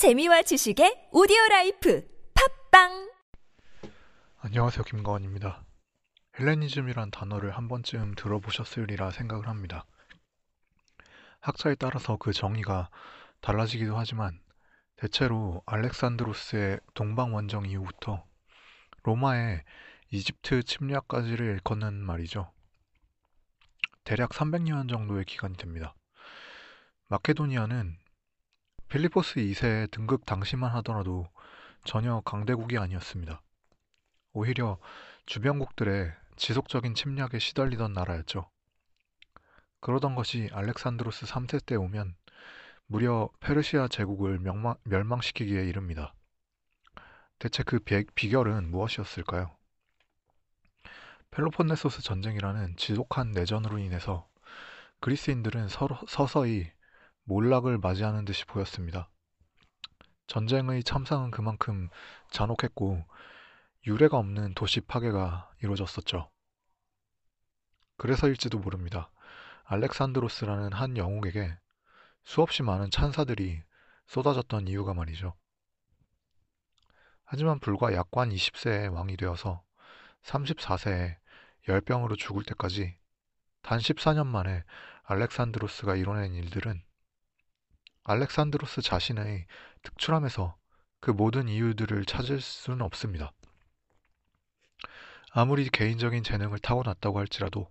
재미와 0.00 0.40
지식의 0.40 1.10
오디오 1.12 1.36
life 1.50 2.08
팟빵 2.70 3.12
안녕하세요. 4.38 4.84
김가원입니다. 4.84 5.62
헬레니즘이란 6.38 7.10
단어를 7.10 7.50
한 7.50 7.68
번쯤 7.68 8.14
들어보셨으리라 8.14 9.10
생각을 9.10 9.46
합니다. 9.46 9.84
학자에 11.40 11.74
따라서 11.74 12.16
그 12.16 12.32
정의가 12.32 12.88
달라지기도 13.42 13.98
하지만 13.98 14.40
대체로 14.96 15.62
알렉산드로스의 15.66 16.80
동방 16.94 17.34
원정 17.34 17.66
이후부터 17.66 18.24
로마의 19.02 19.62
이집트 20.12 20.62
침략까지를 20.62 21.44
일컫는 21.44 21.92
말이죠. 21.92 22.50
대략 24.04 24.30
300년 24.30 24.88
정도의 24.88 25.26
기간이 25.26 25.58
됩니다. 25.58 25.94
마케도니아는 27.08 27.98
필리포스 28.90 29.36
2세의 29.36 29.88
등극 29.92 30.26
당시만 30.26 30.72
하더라도 30.78 31.28
전혀 31.84 32.20
강대국이 32.24 32.76
아니었습니다. 32.76 33.40
오히려 34.32 34.80
주변국들의 35.26 36.12
지속적인 36.34 36.96
침략에 36.96 37.38
시달리던 37.38 37.92
나라였죠. 37.92 38.50
그러던 39.78 40.16
것이 40.16 40.50
알렉산드로스 40.52 41.26
3세 41.26 41.64
때 41.64 41.76
오면 41.76 42.16
무려 42.86 43.30
페르시아 43.38 43.86
제국을 43.86 44.40
멸망, 44.40 44.74
멸망시키기에 44.82 45.66
이릅니다. 45.66 46.12
대체 47.38 47.62
그 47.62 47.78
비, 47.78 48.04
비결은 48.16 48.72
무엇이었을까요? 48.72 49.52
펠로폰네소스 51.30 52.02
전쟁이라는 52.02 52.74
지독한 52.74 53.30
내전으로 53.30 53.78
인해서 53.78 54.28
그리스인들은 54.98 55.68
서서히 56.08 56.72
몰락을 57.24 57.78
맞이하는 57.78 58.24
듯이 58.24 58.44
보였습니다. 58.44 59.10
전쟁의 60.26 60.84
참상은 60.84 61.30
그만큼 61.30 61.88
잔혹했고 62.30 63.04
유례가 63.86 64.18
없는 64.18 64.54
도시 64.54 64.80
파괴가 64.80 65.50
이루어졌었죠. 65.62 66.30
그래서일지도 67.96 68.58
모릅니다. 68.58 69.10
알렉산드로스라는 69.64 70.72
한 70.72 70.96
영웅에게 70.96 71.56
수없이 72.24 72.62
많은 72.62 72.90
찬사들이 72.90 73.62
쏟아졌던 74.06 74.68
이유가 74.68 74.94
말이죠. 74.94 75.34
하지만 77.24 77.60
불과 77.60 77.92
약관 77.94 78.30
20세에 78.30 78.92
왕이 78.92 79.16
되어서 79.16 79.62
34세에 80.22 81.16
열병으로 81.68 82.16
죽을 82.16 82.42
때까지 82.44 82.98
단 83.62 83.78
14년 83.78 84.26
만에 84.26 84.64
알렉산드로스가 85.04 85.96
이뤄낸 85.96 86.34
일들은 86.34 86.82
알렉산드로스 88.10 88.82
자신의 88.82 89.46
특출함에서 89.82 90.56
그 90.98 91.12
모든 91.12 91.48
이유들을 91.48 92.04
찾을 92.06 92.40
수는 92.40 92.82
없습니다. 92.82 93.30
아무리 95.30 95.68
개인적인 95.68 96.24
재능을 96.24 96.58
타고났다고 96.58 97.20
할지라도 97.20 97.70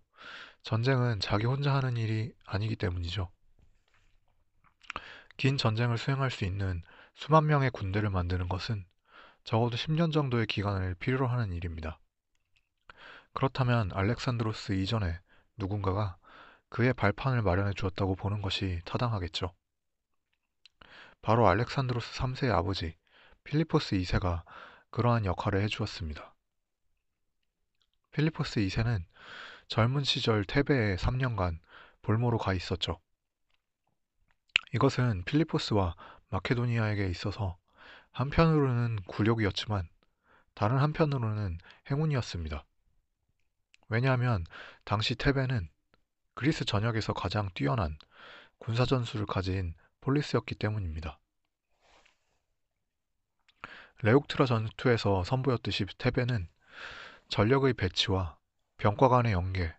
전쟁은 0.64 1.20
자기 1.20 1.46
혼자 1.46 1.76
하는 1.76 1.98
일이 1.98 2.32
아니기 2.46 2.78
때문이죠. 2.78 3.30
긴 5.36 5.58
전쟁을 5.58 5.98
수행할 5.98 6.32
수 6.32 6.46
있는 6.46 6.84
수만 7.16 7.46
명의 7.46 7.70
군대를 7.70 8.10
만드는 8.10 8.48
것은 8.48 8.86
적어도 9.44 9.76
10년 9.76 10.14
정도의 10.14 10.46
기간을 10.48 10.96
필요로 10.96 11.28
하는 11.28 11.52
일입니다. 11.52 12.00
그렇다면 13.34 13.92
알렉산드로스 13.92 14.72
이전에 14.72 15.20
누군가가 15.58 16.16
그의 16.70 16.94
발판을 16.94 17.42
마련해 17.42 17.74
주었다고 17.74 18.16
보는 18.16 18.42
것이 18.42 18.80
타당하겠죠. 18.86 19.54
바로 21.22 21.48
알렉산드로스 21.48 22.20
3세의 22.20 22.52
아버지 22.52 22.96
필리포스 23.44 23.96
2세가 23.98 24.44
그러한 24.90 25.26
역할을 25.26 25.62
해주었습니다. 25.64 26.34
필리포스 28.12 28.62
2세는 28.62 29.04
젊은 29.68 30.04
시절 30.04 30.46
테베에 30.46 30.96
3년간 30.96 31.60
볼모로 32.02 32.38
가 32.38 32.54
있었죠. 32.54 33.00
이것은 34.74 35.24
필리포스와 35.26 35.96
마케도니아에게 36.30 37.08
있어서 37.10 37.58
한편으로는 38.12 38.98
굴욕이었지만 39.08 39.88
다른 40.54 40.78
한편으로는 40.78 41.58
행운이었습니다. 41.90 42.66
왜냐하면 43.90 44.46
당시 44.84 45.16
테베는 45.16 45.70
그리스 46.36 46.66
전역에서 46.66 47.14
가장 47.14 47.50
뛰어난 47.54 47.98
군사전술을 48.60 49.26
가진 49.26 49.74
폴리스였기 50.02 50.56
때문입니다. 50.56 51.20
레옥트라 54.02 54.46
전투에서 54.46 55.24
선보였듯이 55.24 55.86
테베는 55.98 56.48
전력의 57.28 57.74
배치와 57.74 58.38
병과 58.78 59.10
간의 59.10 59.34
연계, 59.34 59.76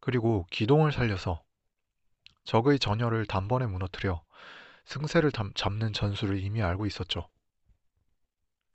그리고 0.00 0.46
기동을 0.50 0.92
살려서 0.92 1.42
적의 2.44 2.78
전열을 2.78 3.26
단번에 3.26 3.66
무너뜨려 3.66 4.24
승세를 4.86 5.30
잡는 5.54 5.92
전술을 5.92 6.42
이미 6.42 6.62
알고 6.62 6.86
있었죠. 6.86 7.28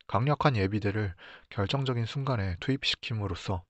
강력한 0.07 0.56
예비대를 0.56 1.16
결정적인 1.50 2.06
순간에 2.06 2.57
투입시킴으로써 2.59 3.63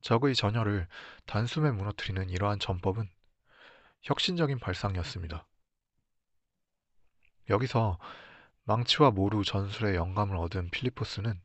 적의 0.00 0.34
전열을 0.34 0.88
단숨에 1.26 1.70
무너뜨리는 1.72 2.30
이러한 2.30 2.58
전법은 2.58 3.08
혁신적인 4.02 4.58
발상이었습니다. 4.58 5.46
여기서 7.48 7.98
망치와 8.64 9.10
모루 9.10 9.44
전술의 9.44 9.94
영감을 9.94 10.36
얻은 10.36 10.70
필리포스는 10.70 11.40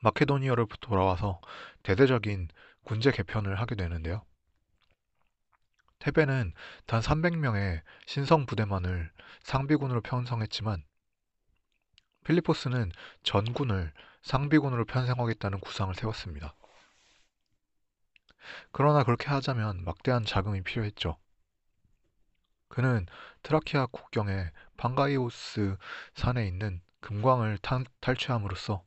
마케도니아로 0.00 0.66
돌아와서 0.80 1.40
대대적인 1.82 2.48
군제 2.84 3.10
개편을 3.12 3.60
하게 3.60 3.74
되는데요. 3.74 4.24
테베는 6.00 6.52
단 6.86 7.00
300명의 7.00 7.82
신성 8.06 8.44
부대만을 8.46 9.12
상비군으로 9.44 10.00
편성했지만 10.00 10.82
필리포스는 12.24 12.90
전군을 13.22 13.92
상비군으로 14.22 14.84
편성하겠다는 14.84 15.60
구상을 15.60 15.94
세웠습니다. 15.94 16.54
그러나 18.72 19.04
그렇게 19.04 19.28
하자면 19.28 19.84
막대한 19.84 20.24
자금이 20.24 20.62
필요했죠. 20.62 21.16
그는 22.72 23.04
트라키아 23.42 23.84
국경의 23.92 24.50
판가이오스 24.78 25.76
산에 26.14 26.46
있는 26.46 26.80
금광을 27.00 27.58
탈, 27.58 27.84
탈취함으로써 28.00 28.82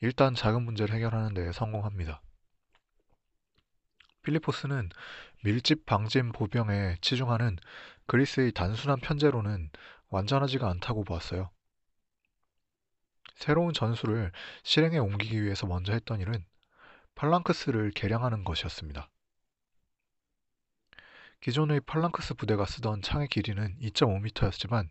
일단 0.00 0.36
자금 0.36 0.62
문제를 0.62 0.94
해결하는 0.94 1.34
데 1.34 1.50
성공합니다. 1.50 2.22
필리포스는 4.22 4.90
밀집 5.42 5.84
방진 5.84 6.30
보병에 6.30 6.98
치중하는 7.00 7.58
그리스의 8.06 8.52
단순한 8.52 9.00
편제로는 9.00 9.70
완전하지가 10.08 10.70
않다고 10.70 11.02
보았어요. 11.02 11.50
새로운 13.34 13.72
전술을 13.72 14.30
실행에 14.62 14.98
옮기기 14.98 15.42
위해서 15.42 15.66
먼저 15.66 15.92
했던 15.92 16.20
일은 16.20 16.44
팔랑크스를 17.16 17.90
개량하는 17.90 18.44
것이었습니다. 18.44 19.11
기존의 21.42 21.80
팔랑크스 21.80 22.34
부대가 22.34 22.64
쓰던 22.64 23.02
창의 23.02 23.26
길이는 23.26 23.76
2.5m였지만 23.80 24.88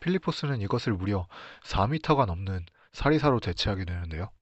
필리포스는 0.00 0.60
이것을 0.60 0.92
무려 0.92 1.28
4m가 1.62 2.26
넘는 2.26 2.66
사리사로 2.90 3.38
대체하게 3.38 3.84
되는데요. 3.84 4.32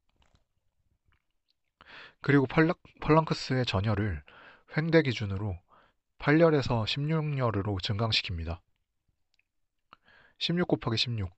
그리고 2.22 2.46
팔랑, 2.46 2.72
팔랑크스의 3.02 3.66
전열을 3.66 4.22
횡대 4.74 5.02
기준으로 5.02 5.58
8열에서 6.18 6.84
16열으로 6.86 7.78
증강시킵니다. 7.82 8.58
16 10.38 10.68
곱하기 10.68 10.96
16, 10.96 11.30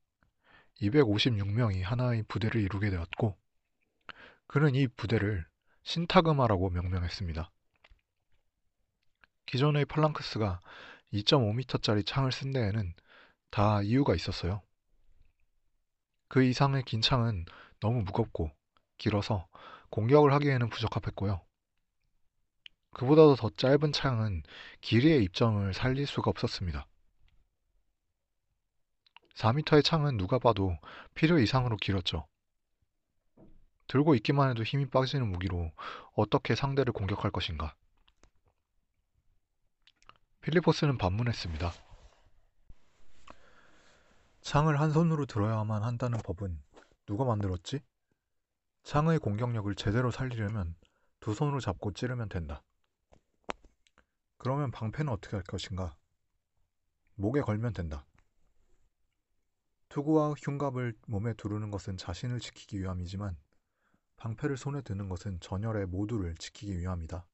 256명이 0.81 1.83
하나의 1.83 2.23
부대를 2.29 2.61
이루게 2.61 2.91
되었고, 2.91 3.37
그는 4.47 4.77
이 4.77 4.87
부대를 4.87 5.45
신타그마라고 5.83 6.71
명명했습니다. 6.71 7.51
기존의 9.47 9.85
팔랑크스가 9.87 10.61
2.5m짜리 11.13 12.07
창을 12.07 12.33
쓴 12.33 12.53
데에는 12.53 12.95
다 13.51 13.83
이유가 13.83 14.15
있었어요. 14.15 14.63
그 16.29 16.43
이상의 16.43 16.83
긴 16.85 17.01
창은 17.01 17.45
너무 17.81 18.03
무겁고 18.03 18.51
길어서 18.99 19.47
공격을 19.91 20.33
하기에는 20.33 20.69
부적합했고요. 20.71 21.41
그보다도 22.95 23.37
더 23.37 23.51
짧은 23.51 23.93
창은 23.93 24.43
길이의 24.81 25.23
입점을 25.25 25.73
살릴 25.75 26.07
수가 26.07 26.31
없었습니다. 26.31 26.87
4m의 29.35 29.85
창은 29.85 30.17
누가 30.17 30.39
봐도 30.39 30.77
필요 31.15 31.39
이상으로 31.39 31.77
길었죠. 31.77 32.27
들고 33.89 34.15
있기만 34.17 34.51
해도 34.51 34.63
힘이 34.63 34.87
빠지는 34.89 35.31
무기로 35.31 35.73
어떻게 36.15 36.55
상대를 36.55 36.93
공격할 36.93 37.31
것인가? 37.31 37.75
필리포스는 40.45 40.99
반문했습니다. 40.99 41.73
창을 44.43 44.79
한 44.79 44.91
손으로 44.91 45.25
들어야만 45.25 45.83
한다는 45.83 46.19
법은 46.23 46.63
누가 47.07 47.25
만들었지? 47.25 47.81
창의 48.83 49.19
공격력을 49.21 49.75
제대로 49.75 50.11
살리려면 50.11 50.77
두 51.19 51.33
손으로 51.33 51.61
잡고 51.61 51.93
찌르면 51.93 52.29
된다. 52.29 52.63
그러면 54.37 54.71
방패는 54.71 55.11
어떻게 55.11 55.35
할 55.35 55.45
것인가? 55.45 55.97
목에 57.15 57.41
걸면 57.41 57.73
된다. 57.73 58.05
투구와 59.89 60.35
흉갑을 60.43 60.93
몸에 61.07 61.33
두르는 61.33 61.71
것은 61.71 61.97
자신을 61.97 62.39
지키기 62.41 62.83
위함이지만 62.83 63.35
방패를 64.17 64.59
손에 64.59 64.83
드는 64.83 65.09
것은 65.09 65.41
전열의 65.41 65.87
모두를 65.87 66.35
지키기 66.35 66.79
위함이다. 66.81 67.27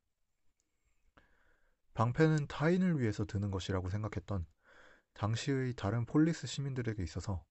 방패는 1.94 2.46
타인을 2.46 3.00
위해서 3.00 3.24
드는 3.24 3.50
것이라고 3.50 3.90
생각했던 3.90 4.46
당시의 5.14 5.74
다른 5.74 6.06
폴리스 6.06 6.46
시민들에게 6.46 7.02
있어서 7.02 7.44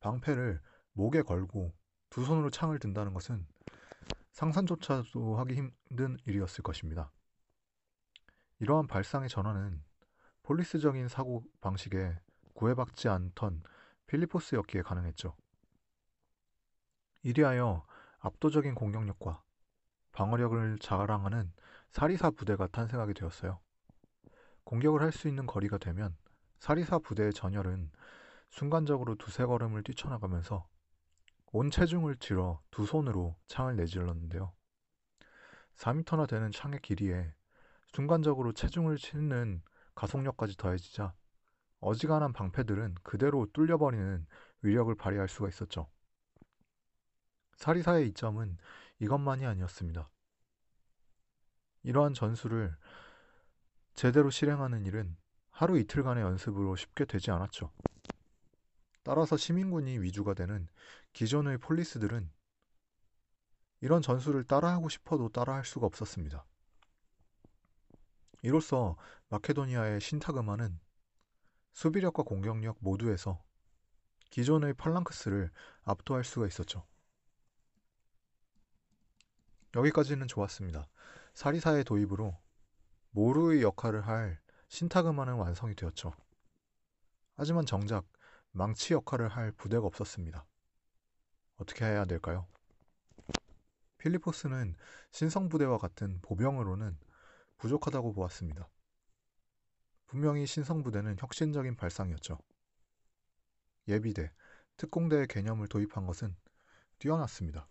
방패를 0.00 0.60
목에 0.92 1.22
걸고 1.22 1.72
두 2.10 2.24
손으로 2.24 2.50
창을 2.50 2.78
든다는 2.78 3.14
것은 3.14 3.46
상상조차도 4.32 5.36
하기 5.38 5.54
힘든 5.54 6.16
일이었을 6.24 6.62
것입니다. 6.62 7.12
이러한 8.58 8.86
발상의 8.86 9.28
전환은 9.28 9.82
폴리스적인 10.42 11.08
사고 11.08 11.44
방식에 11.60 12.18
구애받지 12.54 13.08
않던 13.08 13.62
필리포스였기에 14.06 14.82
가능했죠. 14.82 15.36
이리하여 17.22 17.86
압도적인 18.18 18.74
공격력과 18.74 19.42
방어력을 20.20 20.78
자랑하는 20.80 21.50
사리사 21.88 22.32
부대가 22.32 22.66
탄생하게 22.66 23.14
되었어요. 23.14 23.58
공격을 24.64 25.00
할 25.00 25.12
수 25.12 25.28
있는 25.28 25.46
거리가 25.46 25.78
되면 25.78 26.14
사리사 26.58 26.98
부대의 26.98 27.32
전열은 27.32 27.90
순간적으로 28.50 29.14
두세 29.14 29.46
걸음을 29.46 29.82
뛰쳐나가면서 29.82 30.68
온 31.52 31.70
체중을 31.70 32.16
들어 32.16 32.60
두 32.70 32.84
손으로 32.84 33.34
창을 33.46 33.76
내질렀는데요. 33.76 34.52
4미터나 35.76 36.28
되는 36.28 36.50
창의 36.52 36.80
길이에 36.80 37.32
순간적으로 37.94 38.52
체중을 38.52 38.98
치는 38.98 39.62
가속력까지 39.94 40.58
더해지자 40.58 41.14
어지간한 41.80 42.34
방패들은 42.34 42.96
그대로 43.02 43.46
뚫려버리는 43.54 44.26
위력을 44.60 44.94
발휘할 44.94 45.28
수가 45.28 45.48
있었죠. 45.48 45.88
사리사의 47.56 48.08
이점은 48.08 48.58
이것만이 49.00 49.46
아니었습니다. 49.46 50.08
이러한 51.82 52.14
전술을 52.14 52.76
제대로 53.94 54.30
실행하는 54.30 54.84
일은 54.84 55.16
하루 55.50 55.78
이틀간의 55.78 56.22
연습으로 56.22 56.76
쉽게 56.76 57.06
되지 57.06 57.30
않았죠. 57.30 57.72
따라서 59.02 59.36
시민군이 59.36 59.98
위주가 59.98 60.34
되는 60.34 60.68
기존의 61.14 61.58
폴리스들은 61.58 62.30
이런 63.80 64.02
전술을 64.02 64.44
따라하고 64.44 64.90
싶어도 64.90 65.30
따라할 65.30 65.64
수가 65.64 65.86
없었습니다. 65.86 66.44
이로써 68.42 68.96
마케도니아의 69.28 70.00
신타그마는 70.00 70.78
수비력과 71.72 72.22
공격력 72.22 72.76
모두에서 72.80 73.42
기존의 74.30 74.74
팔랑크스를 74.74 75.50
압도할 75.82 76.24
수가 76.24 76.46
있었죠. 76.46 76.89
여기까지는 79.74 80.26
좋았습니다. 80.26 80.88
사리사의 81.34 81.84
도입으로 81.84 82.36
모르의 83.10 83.62
역할을 83.62 84.06
할 84.06 84.40
신타그마는 84.68 85.34
완성이 85.34 85.74
되었죠. 85.74 86.12
하지만 87.34 87.66
정작 87.66 88.06
망치 88.52 88.94
역할을 88.94 89.28
할 89.28 89.52
부대가 89.52 89.86
없었습니다. 89.86 90.44
어떻게 91.56 91.84
해야 91.84 92.04
될까요? 92.04 92.46
필리포스는 93.98 94.74
신성부대와 95.12 95.78
같은 95.78 96.20
보병으로는 96.22 96.98
부족하다고 97.58 98.12
보았습니다. 98.14 98.68
분명히 100.06 100.46
신성부대는 100.46 101.16
혁신적인 101.18 101.76
발상이었죠. 101.76 102.38
예비대, 103.86 104.32
특공대의 104.76 105.28
개념을 105.28 105.68
도입한 105.68 106.06
것은 106.06 106.34
뛰어났습니다. 106.98 107.69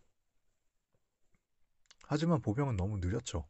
하지만 2.12 2.42
보병은 2.42 2.76
너무 2.76 2.98
느렸죠. 2.98 3.48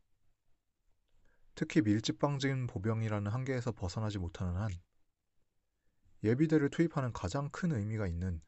특히 1.55 1.79
밀집방진 1.81 2.67
보병이라는 2.67 3.31
한계에서 3.31 3.71
벗어나지 3.71 4.17
못하는 4.17 4.57
한 4.57 4.69
예비대를 6.25 6.69
투입하는 6.69 7.13
가장 7.13 7.49
큰 7.51 7.71
의미가 7.71 8.05
있는 8.05 8.41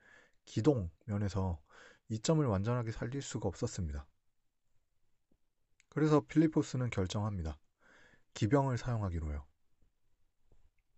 기동 0.43 0.91
면에서 1.05 1.61
이점을 2.09 2.45
완전하게 2.45 2.91
살릴 2.91 3.21
수가 3.21 3.47
없었습니다. 3.47 4.05
그래서 5.87 6.19
필리포스는 6.27 6.89
결정합니다. 6.89 7.57
기병을 8.33 8.77
사용하기로요. 8.77 9.47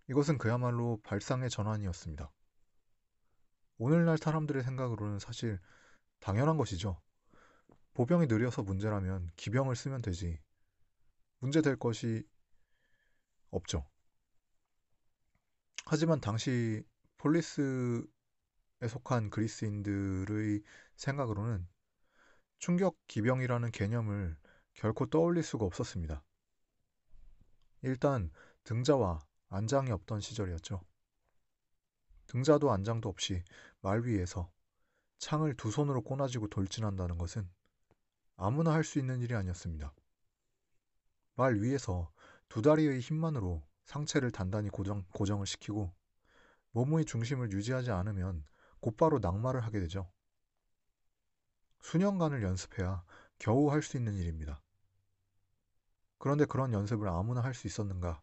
이것은 0.09 0.39
그야말로 0.39 1.00
발상의 1.04 1.51
전환이었습니다. 1.51 2.31
오늘날 3.77 4.18
사람들의 4.18 4.63
생각으로는 4.63 5.19
사실 5.19 5.59
당연한 6.19 6.57
것이죠. 6.57 7.00
보병이 7.94 8.28
느려서 8.28 8.63
문제라면 8.63 9.30
기병을 9.36 9.75
쓰면 9.75 10.01
되지. 10.01 10.40
문제될 11.40 11.78
것이 11.78 12.24
없죠. 13.51 13.88
하지만 15.86 16.19
당시 16.19 16.84
폴리스에 17.18 18.04
속한 18.90 19.30
그리스인들의 19.30 20.62
생각으로는 20.95 21.68
충격 22.57 22.98
기병이라는 23.07 23.72
개념을 23.72 24.38
결코 24.74 25.06
떠올릴 25.06 25.44
수가 25.44 25.66
없었습니다. 25.66 26.24
일단 27.81 28.31
등자와 28.63 29.19
안장이 29.50 29.92
없던 29.92 30.22
시절이었죠. 30.22 30.81
등자도 32.28 32.72
안장도 32.72 33.10
없이 33.10 33.44
말 33.81 34.04
위에서 34.04 34.51
창을 35.19 35.56
두 35.56 35.69
손으로 35.69 36.01
꼬나지고 36.01 36.48
돌진한다는 36.48 37.18
것은 37.18 37.48
아무나 38.35 38.74
할 38.74 38.83
수 38.83 39.00
있는 39.00 39.21
일이 39.21 39.35
아니었습니다. 39.35 39.94
말 41.35 41.56
위에서 41.56 42.12
두 42.50 42.62
다리의 42.62 43.00
힘만으로 43.00 43.63
상체를 43.85 44.31
단단히 44.31 44.69
고정, 44.69 45.03
고정을 45.13 45.45
시키고 45.45 45.94
몸의 46.71 47.06
중심을 47.06 47.51
유지하지 47.51 47.91
않으면 47.91 48.45
곧바로 48.80 49.19
낙마를 49.19 49.61
하게 49.61 49.80
되죠. 49.80 50.11
수년간을 51.81 52.44
연습해야 52.44 53.04
겨우 53.40 53.71
할 53.71 53.81
수 53.81 53.97
있는 53.97 54.16
일입니다. 54.16 54.61
그런데 56.18 56.45
그런 56.45 56.71
연습을 56.73 57.07
아무나 57.09 57.42
할 57.42 57.54
수 57.54 57.68
있었는가? 57.68 58.21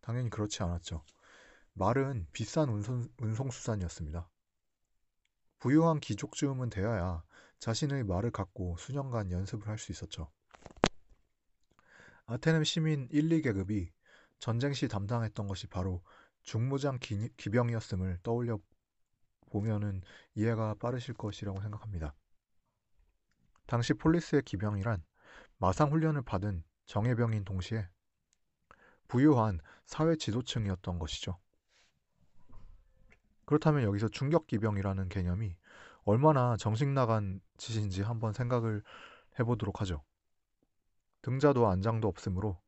당연히 0.00 0.30
그렇지 0.30 0.62
않았죠. 0.62 1.04
말은 1.72 2.26
비싼 2.32 2.68
운송, 2.68 3.08
운송수단이었습니다. 3.18 4.28
부유한 5.58 6.00
귀족쯤은 6.00 6.70
되어야 6.70 7.22
자신의 7.60 8.04
말을 8.04 8.30
갖고 8.30 8.76
수년간 8.78 9.30
연습을 9.32 9.68
할 9.68 9.78
수 9.78 9.92
있었죠. 9.92 10.30
아테네 12.26 12.64
시민 12.64 13.08
1, 13.10 13.28
2계급이 13.28 13.90
전쟁 14.38 14.72
시 14.72 14.86
담당했던 14.86 15.46
것이 15.46 15.66
바로 15.66 16.02
중무장 16.42 16.98
기, 17.00 17.28
기병이었음을 17.36 18.18
떠올려 18.22 18.58
보면은 19.50 20.02
이해가 20.34 20.74
빠르실 20.74 21.14
것이라고 21.14 21.60
생각합니다. 21.60 22.14
당시 23.66 23.94
폴리스의 23.94 24.42
기병이란 24.42 25.02
마상 25.58 25.90
훈련을 25.90 26.22
받은 26.22 26.62
정예병인 26.86 27.44
동시에 27.44 27.88
부유한 29.08 29.60
사회 29.86 30.16
지도층이었던 30.16 30.98
것이죠. 30.98 31.38
그렇다면 33.46 33.82
여기서 33.84 34.08
충격 34.08 34.46
기병이라는 34.46 35.08
개념이 35.08 35.56
얼마나 36.08 36.56
정식 36.56 36.88
나간 36.88 37.38
짓인지 37.58 38.00
한번 38.00 38.32
생각을 38.32 38.82
해보도록 39.38 39.82
하죠. 39.82 40.02
등자도 41.20 41.68
안장도 41.68 42.08
없으므로 42.08 42.58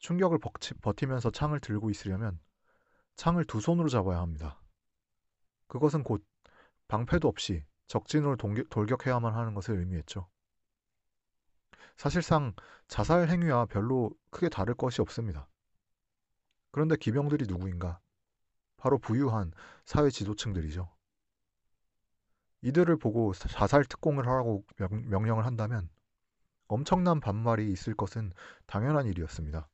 충격을 0.00 0.38
버티면서 0.82 1.30
창을 1.30 1.58
들고 1.58 1.88
있으려면 1.88 2.38
창을 3.16 3.46
두 3.46 3.62
손으로 3.62 3.88
잡아야 3.88 4.20
합니다. 4.20 4.60
그것은 5.68 6.02
곧 6.02 6.22
방패도 6.88 7.28
없이 7.28 7.64
적진으로 7.86 8.36
돌격해야만 8.36 9.34
하는 9.34 9.54
것을 9.54 9.78
의미했죠. 9.78 10.28
사실상 11.96 12.52
자살 12.88 13.26
행위와 13.30 13.64
별로 13.64 14.10
크게 14.30 14.50
다를 14.50 14.74
것이 14.74 15.00
없습니다. 15.00 15.48
그런데 16.72 16.96
기병들이 16.96 17.46
누구인가? 17.46 18.00
바로 18.76 18.98
부유한 18.98 19.50
사회 19.86 20.10
지도층들이죠. 20.10 20.90
이들을 22.62 22.96
보고 22.96 23.32
자살 23.34 23.84
특공을 23.84 24.26
하라고 24.26 24.64
명 25.06 25.24
령을 25.24 25.44
한다면 25.46 25.88
엄청난 26.68 27.20
반말이 27.20 27.70
있을 27.70 27.94
것은 27.94 28.32
당연한 28.66 29.06
일이었습니다. 29.06 29.68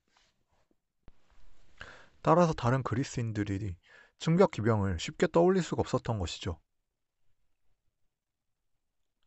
따라서 2.23 2.53
다른 2.53 2.83
그리스인들이 2.83 3.77
충격 4.19 4.51
기병을 4.51 4.99
쉽게 4.99 5.29
떠올릴 5.29 5.63
수가 5.63 5.81
없었던 5.81 6.19
것이죠. 6.19 6.59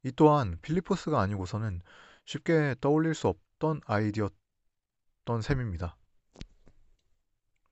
이 0.03 0.11
또한 0.11 0.57
필리포스가 0.61 1.21
아니고서는 1.21 1.81
쉽게 2.25 2.75
떠올릴 2.81 3.13
수 3.13 3.27
없던 3.27 3.81
아이디어였던 3.85 5.41
셈입니다. 5.41 5.95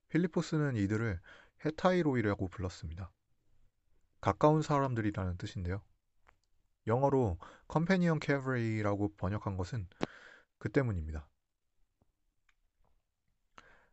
필리포스는 0.10 0.76
이들을 0.78 1.20
헤타이로이라고 1.66 2.48
불렀습니다. 2.48 3.12
가까운 4.22 4.62
사람들이라는 4.62 5.38
뜻인데요. 5.38 5.82
영어로 6.88 7.38
companion 7.68 8.20
cavalry라고 8.20 9.16
번역한 9.16 9.58
것은 9.58 9.88
그 10.58 10.70
때문입니다. 10.70 11.28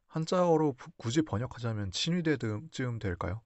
한자어로 0.07 0.77
굳이 0.97 1.23
번역하자면 1.23 1.91
친위대쯤 1.91 2.99
될까요? 2.99 3.43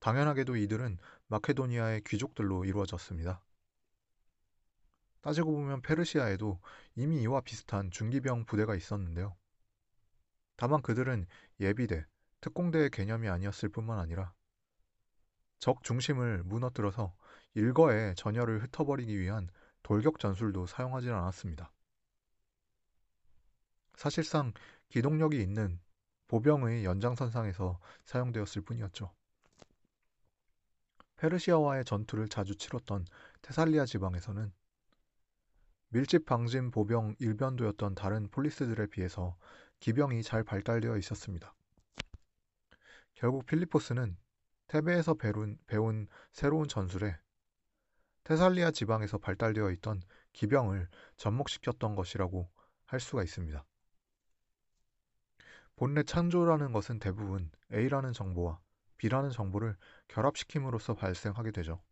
당연하게도 0.00 0.56
이들은 0.56 0.98
마케도니아의 1.26 2.02
귀족들로 2.06 2.64
이루어졌습니다. 2.64 3.42
따지고 5.20 5.52
보면 5.52 5.82
페르시아에도 5.82 6.60
이미 6.94 7.20
이와 7.22 7.42
비슷한 7.42 7.90
중기병 7.90 8.46
부대가 8.46 8.74
있었는데요. 8.74 9.36
다만 10.56 10.80
그들은 10.80 11.26
예비대, 11.60 12.06
특공대의 12.40 12.90
개념이 12.90 13.28
아니었을 13.28 13.68
뿐만 13.68 13.98
아니라 13.98 14.32
적 15.58 15.82
중심을 15.82 16.42
무너뜨려서 16.44 17.14
일거에 17.54 18.14
전열을 18.14 18.62
흩어버리기 18.62 19.18
위한 19.18 19.48
돌격 19.82 20.18
전술도 20.18 20.66
사용하지 20.66 21.10
않았습니다. 21.10 21.72
사실상 23.94 24.52
기동력이 24.90 25.40
있는 25.40 25.80
보병의 26.28 26.84
연장선상에서 26.84 27.80
사용되었을 28.04 28.62
뿐이었죠. 28.62 29.12
페르시아와의 31.16 31.84
전투를 31.84 32.28
자주 32.28 32.54
치렀던 32.54 33.06
테살리아 33.42 33.86
지방에서는 33.86 34.52
밀집 35.88 36.26
방진 36.26 36.70
보병 36.70 37.16
일변도였던 37.18 37.94
다른 37.94 38.28
폴리스들에 38.28 38.86
비해서 38.86 39.36
기병이 39.80 40.22
잘 40.22 40.44
발달되어 40.44 40.96
있었습니다. 40.98 41.54
결국 43.14 43.46
필리포스는 43.46 44.16
테베에서 44.68 45.14
배운, 45.14 45.58
배운 45.66 46.06
새로운 46.32 46.68
전술에 46.68 47.18
테살리아 48.24 48.70
지방에서 48.70 49.18
발달되어 49.18 49.70
있던 49.72 50.02
기병을 50.34 50.88
접목시켰던 51.16 51.94
것이라고 51.94 52.50
할 52.84 53.00
수가 53.00 53.22
있습니다. 53.22 53.64
본래 55.76 56.02
창조라는 56.02 56.72
것은 56.72 56.98
대부분 56.98 57.50
A라는 57.72 58.12
정보와 58.12 58.60
B라는 58.98 59.30
정보를 59.30 59.76
결합시킴으로써 60.08 60.94
발생하게 60.94 61.52
되죠. 61.52 61.82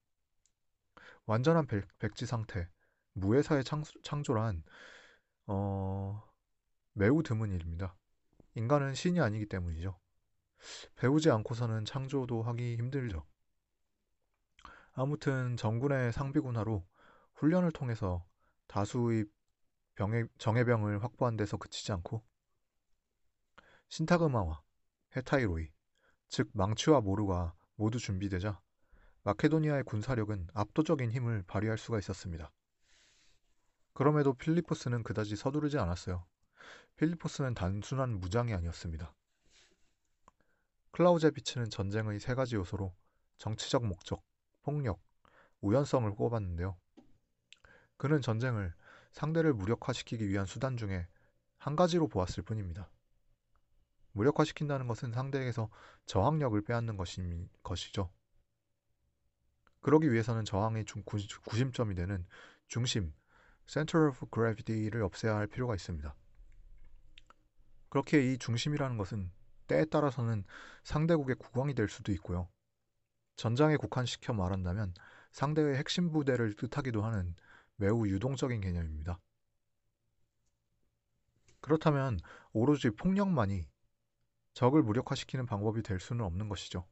완전한 1.24 1.66
백, 1.66 2.14
지 2.14 2.26
상태, 2.26 2.68
무회사의 3.14 3.64
창 3.64 4.22
조, 4.22 4.34
란 4.34 4.62
어, 5.46 6.22
매우 6.92 7.22
드문 7.22 7.52
일입니다. 7.52 7.96
인간은 8.54 8.94
신이 8.94 9.20
아니기 9.20 9.46
때문이죠. 9.46 9.98
배우지 10.96 11.30
않고서는 11.30 11.84
창조도 11.84 12.42
하기 12.42 12.76
힘들죠. 12.76 13.24
아무튼 14.92 15.56
정군의 15.56 16.12
상비군화로 16.12 16.86
훈련을 17.34 17.70
통해서 17.72 18.24
다수의 18.66 19.26
병의, 19.94 20.28
정예병을 20.38 21.02
확보한 21.02 21.36
데서 21.36 21.56
그치지 21.56 21.92
않고 21.92 22.24
신타그마와 23.88 24.62
헤타이로이, 25.16 25.70
즉 26.28 26.50
망치와 26.52 27.00
모루가 27.00 27.54
모두 27.76 27.98
준비되자 27.98 28.60
마케도니아의 29.22 29.84
군사력은 29.84 30.48
압도적인 30.54 31.10
힘을 31.10 31.42
발휘할 31.46 31.78
수가 31.78 31.98
있었습니다. 31.98 32.52
그럼에도 33.92 34.34
필리포스는 34.34 35.02
그다지 35.02 35.36
서두르지 35.36 35.78
않았어요. 35.78 36.26
필리포스는 36.96 37.54
단순한 37.54 38.20
무장이 38.20 38.52
아니었습니다. 38.52 39.15
클라우제비치는 40.92 41.70
전쟁의 41.70 42.20
세 42.20 42.34
가지 42.34 42.56
요소로 42.56 42.94
정치적 43.38 43.86
목적, 43.86 44.24
폭력, 44.62 45.02
우연성을 45.60 46.10
꼽았는데요. 46.14 46.76
그는 47.96 48.20
전쟁을 48.20 48.74
상대를 49.12 49.54
무력화시키기 49.54 50.28
위한 50.28 50.46
수단 50.46 50.76
중에 50.76 51.06
한 51.58 51.76
가지로 51.76 52.08
보았을 52.08 52.42
뿐입니다. 52.42 52.90
무력화시킨다는 54.12 54.86
것은 54.86 55.12
상대에게서 55.12 55.68
저항력을 56.06 56.60
빼앗는 56.62 56.96
것이, 56.96 57.48
것이죠. 57.62 58.10
그러기 59.80 60.10
위해서는 60.10 60.44
저항의 60.44 60.84
중, 60.84 61.02
구심점이 61.04 61.94
되는 61.94 62.26
중심, 62.66 63.14
center 63.66 64.08
of 64.08 64.26
gravity를 64.32 65.02
없애야 65.02 65.36
할 65.36 65.46
필요가 65.46 65.74
있습니다. 65.74 66.14
그렇게 67.88 68.32
이 68.32 68.38
중심이라는 68.38 68.96
것은 68.98 69.30
때에 69.66 69.84
따라서는 69.86 70.44
상대국의 70.84 71.36
국왕이 71.36 71.74
될 71.74 71.88
수도 71.88 72.12
있고요. 72.12 72.48
전장에 73.36 73.76
국한시켜 73.76 74.32
말한다면 74.32 74.94
상대의 75.32 75.76
핵심 75.76 76.10
부대를 76.10 76.54
뜻하기도 76.54 77.02
하는 77.02 77.34
매우 77.76 78.06
유동적인 78.08 78.60
개념입니다. 78.60 79.20
그렇다면 81.60 82.18
오로지 82.52 82.90
폭력만이 82.90 83.68
적을 84.54 84.82
무력화시키는 84.82 85.44
방법이 85.46 85.82
될 85.82 86.00
수는 86.00 86.24
없는 86.24 86.48
것이죠. 86.48 86.86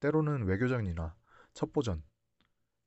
때로는 0.00 0.44
외교적이나 0.44 1.14
첩보전, 1.52 2.02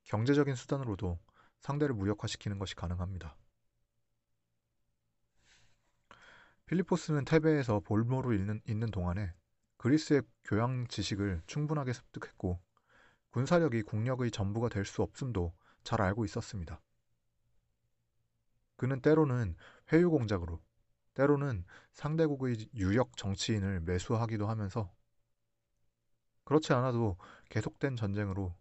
경제적인 0.06 0.56
수단으로도 0.56 1.20
상대를 1.60 1.94
무력화시키는 1.94 2.58
것이 2.58 2.76
가능합니다. 2.76 3.36
필리포스는 6.68 7.24
테베에서 7.24 7.80
볼모로 7.80 8.34
있는, 8.34 8.62
있는 8.68 8.92
동안에 8.92 9.34
그리스의 9.78 10.22
교양 10.44 10.86
지식을 10.88 11.42
충분하게 11.48 11.94
습득했고 11.94 12.60
군사력이 13.32 13.84
국력의 13.84 14.32
전부가 14.32 14.68
될 14.70 14.84
수 14.84 15.02
없음도 15.02 15.56
잘 15.84 16.02
알고 16.02 16.26
있었습니다. 16.26 16.82
그는 18.76 19.02
때로는 19.02 19.56
회유 19.94 20.10
공작으로 20.10 20.62
때로는 21.14 21.64
상대국의 21.94 22.70
유력 22.76 23.16
정치인을 23.16 23.80
매수하기도 23.82 24.48
하면서 24.48 24.94
그렇지 26.44 26.74
않아도 26.74 27.18
계속된 27.50 27.96
전쟁으로 27.96 28.56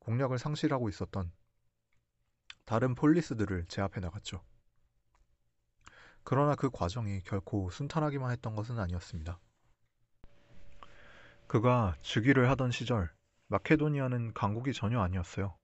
국력을 0.00 0.36
상실하고 0.36 0.88
있었던 0.88 1.32
다른 2.64 2.94
폴리스들을 2.94 3.66
제압해 3.68 4.00
나갔죠. 4.00 4.42
그러나 6.24 6.54
그 6.54 6.70
과정이 6.70 7.20
결코 7.22 7.70
순탄하기만 7.70 8.30
했던 8.30 8.54
것은 8.54 8.78
아니었습니다. 8.78 9.38
그가 11.46 11.96
즉위를 12.02 12.48
하던 12.50 12.70
시절 12.70 13.12
마케도니아는 13.48 14.32
강국이 14.32 14.72
전혀 14.72 15.00
아니었어요. 15.00 15.56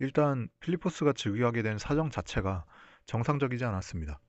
일단 0.00 0.48
필리포스가 0.60 1.12
즉위하게 1.12 1.62
된 1.62 1.78
사정 1.78 2.10
자체가 2.10 2.64
정상적이지 3.06 3.64
않았습니다. 3.64 4.20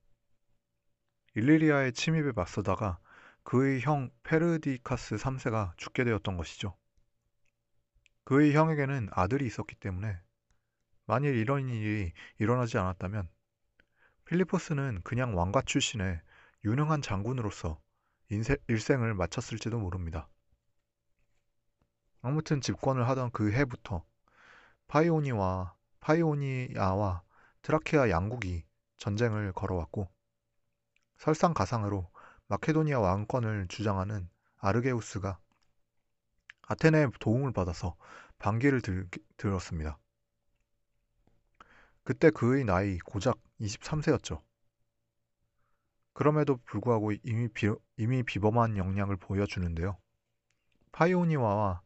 일리리아의 1.34 1.93
침입에 1.93 2.31
맞서다가 2.34 3.00
그의 3.43 3.81
형 3.81 4.10
페르디카스 4.24 5.15
3세가 5.15 5.75
죽게 5.77 6.03
되었던 6.03 6.38
것이죠. 6.38 6.75
그의 8.24 8.53
형에게는 8.53 9.10
아들이 9.12 9.45
있었기 9.45 9.75
때문에 9.75 10.19
만일 11.05 11.36
이런 11.36 11.69
일이 11.69 12.12
일어나지 12.39 12.77
않았다면 12.77 13.29
필리포스는 14.25 15.01
그냥 15.03 15.38
왕가 15.38 15.62
출신의 15.62 16.20
유능한 16.63 17.03
장군으로서 17.03 17.79
인세, 18.29 18.58
일생을 18.67 19.13
마쳤을지도 19.13 19.77
모릅니다. 19.77 20.27
아무튼 22.22 22.60
집권을 22.60 23.08
하던 23.08 23.29
그 23.32 23.51
해부터 23.51 24.03
파이오니와 24.88 25.75
파이오니아와 26.00 27.22
트라케아 27.62 28.10
양국이 28.10 28.65
전쟁을 28.98 29.53
걸어왔고 29.53 30.10
설상가상으로 31.17 32.10
마케도니아 32.48 33.00
왕권을 33.00 33.67
주장하는 33.67 34.27
아르게우스가 34.58 35.38
아테네의 36.63 37.12
도움을 37.20 37.53
받아서 37.53 37.96
반기를 38.39 38.82
들, 38.82 39.08
들었습니다. 39.38 40.00
그때 42.03 42.32
그의 42.32 42.65
나이 42.65 42.98
고작 43.00 43.45
23세였죠. 43.62 44.41
그럼에도 46.13 46.57
불구하고 46.65 47.12
이미, 47.24 47.47
비, 47.50 47.69
이미 47.97 48.24
비범한 48.24 48.77
역량을 48.77 49.17
보여주는데요. 49.17 49.97
파이오니아와 50.91 51.81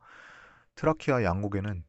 트라키아 0.76 1.24
양국에는 1.24 1.84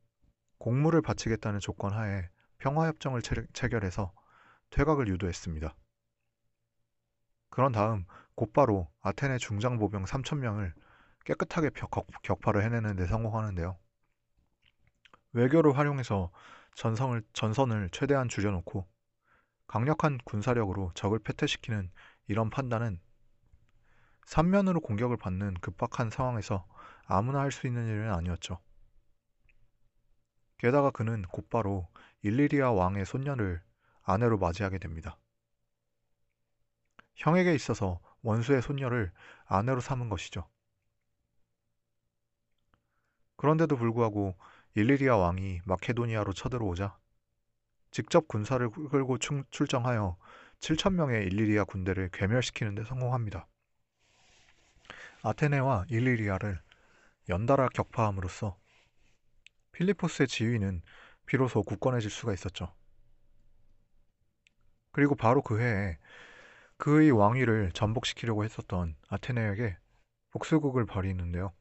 공물을 0.58 1.02
바치겠다는 1.02 1.60
조건 1.60 1.92
하에 1.92 2.28
평화협정을 2.58 3.22
체결해서 3.52 4.12
퇴각을 4.70 5.08
유도했습니다. 5.08 5.75
그런 7.50 7.72
다음 7.72 8.04
곧바로 8.34 8.88
아테네 9.02 9.38
중장보병 9.38 10.04
3천명을 10.04 10.72
깨끗하게 11.25 11.70
격파를 12.22 12.64
해내는 12.64 12.96
데 12.96 13.06
성공하는데요. 13.06 13.76
외교를 15.32 15.76
활용해서 15.76 16.30
전성을, 16.75 17.22
전선을 17.32 17.90
최대한 17.90 18.28
줄여놓고 18.28 18.87
강력한 19.71 20.19
군사력으로 20.25 20.91
적을 20.97 21.21
패퇴시키는 21.21 21.93
이런 22.27 22.50
판단은 22.50 23.00
삼면으로 24.27 24.81
공격을 24.81 25.17
받는 25.17 25.55
급박한 25.61 26.11
상황에서 26.11 26.67
아무나 27.05 27.39
할 27.39 27.53
수 27.53 27.69
있는 27.69 27.87
일은 27.87 28.12
아니었죠. 28.12 28.59
게다가 30.59 30.91
그는 30.91 31.23
곧바로 31.23 31.87
일리리아 32.23 32.73
왕의 32.73 33.07
손녀를 33.07 33.62
아내로 34.03 34.39
맞이하게 34.39 34.79
됩니다. 34.79 35.17
형에게 37.15 37.55
있어서 37.55 38.00
원수의 38.23 38.62
손녀를 38.62 39.12
아내로 39.45 39.81
삼은 39.81 40.09
것이죠. 40.09 40.49
그런데도 43.37 43.77
불구하고 43.77 44.37
일리리아 44.75 45.17
왕이 45.17 45.61
마케도니아로 45.65 46.33
쳐들어오자 46.33 47.00
직접 47.90 48.28
군사를 48.28 48.68
끌고 48.70 49.18
출정하여 49.18 50.16
7천 50.61 50.94
명의 50.94 51.26
일리리아 51.26 51.64
군대를 51.64 52.11
괴멸시키는 52.12 52.75
데 52.75 52.85
성공합니다. 52.85 53.47
아테네와 55.23 55.87
일리리아를 55.88 56.61
연달아 57.28 57.68
격파함으로써 57.68 58.56
필리포스의 59.73 60.28
지위는 60.28 60.82
비로소 61.26 61.62
굳건해질 61.62 62.11
수가 62.11 62.32
있었죠. 62.32 62.75
그리고 64.92 65.14
바로 65.14 65.42
그 65.42 65.61
해에 65.61 65.99
그의 66.76 67.11
왕위를 67.11 67.73
전복시키려고 67.73 68.44
했었던 68.44 68.97
아테네에게 69.09 69.76
복수국을 70.30 70.87
벌이는데요. 70.87 71.52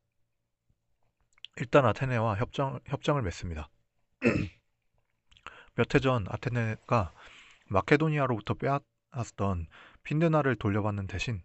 일단 1.57 1.86
아테네와 1.86 2.36
협정, 2.38 2.79
협정을 2.86 3.21
맺습니다. 3.21 3.69
몇 5.79 5.95
해 5.95 6.00
전 6.01 6.25
아테네가 6.27 7.13
마케도니아로부터 7.69 8.53
빼앗았던 8.55 9.67
핀드나를 10.03 10.57
돌려받는 10.57 11.07
대신 11.07 11.41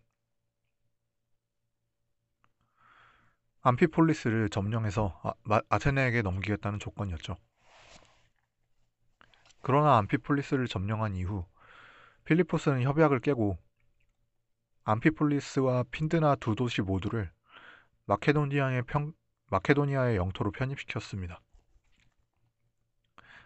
암피폴리스를 3.60 4.48
점령해서 4.48 5.20
아, 5.22 5.60
아테네에게 5.68 6.22
넘기겠다는 6.22 6.80
조건이었죠. 6.80 7.36
그러나 9.62 9.98
암피폴리스를 9.98 10.66
점령한 10.66 11.14
이후 11.14 11.46
필리포스는 12.24 12.82
협약을 12.82 13.20
깨고 13.20 13.56
암피폴리스와 14.82 15.84
핀드나 15.92 16.34
두 16.34 16.56
도시 16.56 16.82
모두를 16.82 17.30
마케도니아의, 18.06 18.82
평, 18.88 19.12
마케도니아의 19.50 20.16
영토로 20.16 20.50
편입시켰습니다. 20.50 21.40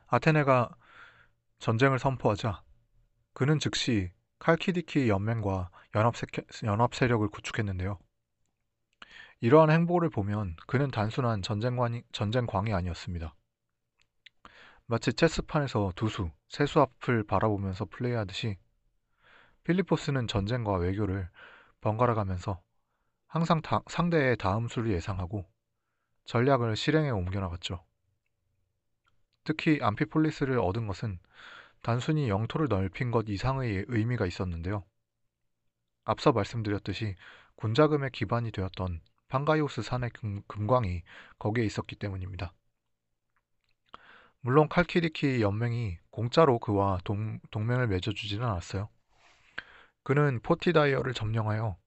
아테네가 0.08 0.74
전쟁을 1.58 1.98
선포하자 1.98 2.62
그는 3.34 3.58
즉시 3.58 4.10
칼키디키 4.38 5.08
연맹과 5.08 5.70
연합, 5.94 6.94
세력을 6.94 7.28
구축했는데요. 7.28 7.98
이러한 9.40 9.70
행보를 9.70 10.08
보면 10.10 10.56
그는 10.66 10.90
단순한 10.90 11.42
전쟁관이, 11.42 12.02
전쟁광이 12.12 12.72
아니었습니다. 12.72 13.34
마치 14.86 15.12
체스판에서 15.12 15.92
두수, 15.94 16.30
세수 16.48 16.80
앞을 16.80 17.24
바라보면서 17.24 17.84
플레이하듯이 17.84 18.56
필리포스는 19.64 20.26
전쟁과 20.26 20.78
외교를 20.78 21.28
번갈아 21.82 22.14
가면서 22.14 22.62
항상 23.26 23.60
다, 23.60 23.82
상대의 23.88 24.38
다음 24.38 24.68
수를 24.68 24.90
예상하고 24.92 25.44
전략을 26.24 26.76
실행에 26.76 27.10
옮겨나갔죠. 27.10 27.84
특히 29.48 29.78
암피폴리스를 29.80 30.58
얻은 30.58 30.86
것은 30.86 31.18
단순히 31.80 32.28
영토를 32.28 32.68
넓힌 32.68 33.10
것 33.10 33.30
이상의 33.30 33.86
의미가 33.88 34.26
있었는데요. 34.26 34.84
앞서 36.04 36.32
말씀드렸듯이 36.32 37.16
군자금의 37.56 38.10
기반이 38.10 38.52
되었던 38.52 39.00
판가이오스 39.28 39.80
산의 39.80 40.10
금, 40.10 40.42
금광이 40.48 41.02
거기에 41.38 41.64
있었기 41.64 41.96
때문입니다. 41.96 42.52
물론 44.40 44.68
칼키리키 44.68 45.40
연맹이 45.40 45.96
공짜로 46.10 46.58
그와 46.58 46.98
동, 47.04 47.40
동맹을 47.50 47.86
맺어주지는 47.86 48.46
않았어요. 48.46 48.90
그는 50.02 50.40
포티다이어를 50.40 51.14
점령하여 51.14 51.78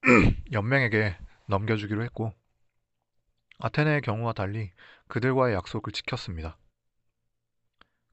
연맹에게 0.52 1.18
넘겨주기로 1.48 2.02
했고 2.02 2.32
아테네의 3.58 4.00
경우와 4.00 4.32
달리 4.32 4.72
그들과의 5.08 5.54
약속을 5.54 5.92
지켰습니다. 5.92 6.58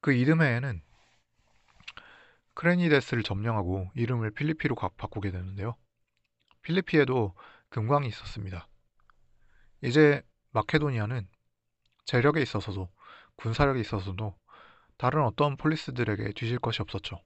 그 0.02 0.14
이듬해에는 0.14 0.82
크레니데스를 2.54 3.24
점령하고 3.24 3.92
이름을 3.96 4.32
필리피로 4.32 4.76
바꾸게 4.76 5.32
되는데요. 5.32 5.76
필리피에도 6.64 7.36
금광이 7.70 8.08
있었습니다. 8.08 8.68
이제 9.82 10.22
마케도니아는 10.52 11.28
재력에 12.06 12.42
있어서도 12.42 12.90
군사력에 13.36 13.80
있어서도 13.80 14.38
다른 14.98 15.24
어떤 15.24 15.58
폴리스들에게 15.58 16.34
뒤질 16.34 16.60
것이 16.60 16.82
없었죠. 16.82 17.24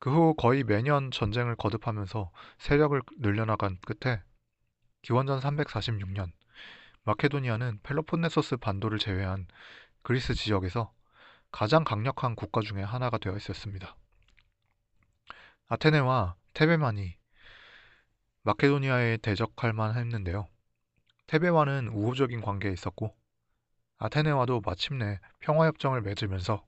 그 0.00 0.10
후 0.10 0.34
거의 0.36 0.62
매년 0.62 1.10
전쟁을 1.10 1.56
거듭하면서 1.56 2.30
세력을 2.58 3.00
늘려나간 3.18 3.78
끝에 3.80 4.22
기원전 5.02 5.40
346년 5.40 6.32
마케도니아는 7.08 7.80
펠로폰네소스 7.84 8.58
반도를 8.58 8.98
제외한 8.98 9.46
그리스 10.02 10.34
지역에서 10.34 10.92
가장 11.50 11.82
강력한 11.82 12.34
국가 12.34 12.60
중의 12.60 12.84
하나가 12.84 13.16
되어 13.16 13.34
있었습니다. 13.34 13.96
아테네와 15.68 16.36
테베만이 16.52 17.16
마케도니아에 18.42 19.16
대적할 19.22 19.72
만했는데요. 19.72 20.48
테베와는 21.28 21.88
우호적인 21.88 22.42
관계에 22.42 22.72
있었고 22.72 23.16
아테네와도 23.96 24.60
마침내 24.60 25.18
평화협정을 25.40 26.02
맺으면서 26.02 26.62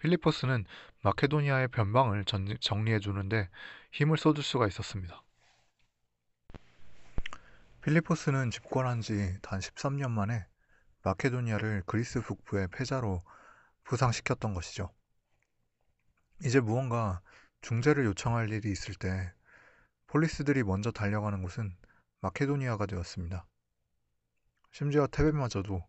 필리포스는 0.00 0.64
마케도니아의 1.02 1.68
변방을 1.68 2.24
정리해 2.58 2.98
주는데 2.98 3.48
힘을 3.92 4.16
쏟을 4.16 4.42
수가 4.42 4.66
있었습니다. 4.66 5.22
필리포스는 7.82 8.52
집권한 8.52 9.00
지 9.00 9.38
단 9.42 9.58
13년 9.58 10.12
만에 10.12 10.46
마케도니아를 11.02 11.82
그리스 11.84 12.20
북부의 12.20 12.68
패자로 12.68 13.24
부상시켰던 13.82 14.54
것이죠. 14.54 14.94
이제 16.44 16.60
무언가 16.60 17.20
중재를 17.60 18.04
요청할 18.04 18.50
일이 18.50 18.70
있을 18.70 18.94
때 18.94 19.32
폴리스들이 20.06 20.62
먼저 20.62 20.92
달려가는 20.92 21.42
곳은 21.42 21.76
마케도니아가 22.20 22.86
되었습니다. 22.86 23.44
심지어 24.70 25.08
테베마저도 25.08 25.84